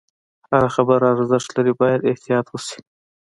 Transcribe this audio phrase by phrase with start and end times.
[0.51, 2.79] هره خبره ارزښت لري، باید احتیاط وشي.